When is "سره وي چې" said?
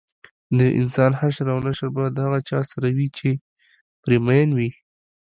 2.71-3.29